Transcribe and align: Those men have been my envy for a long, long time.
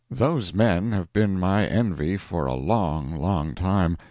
Those 0.09 0.51
men 0.51 0.93
have 0.93 1.13
been 1.13 1.39
my 1.39 1.63
envy 1.67 2.17
for 2.17 2.47
a 2.47 2.55
long, 2.55 3.15
long 3.17 3.53
time. 3.53 3.99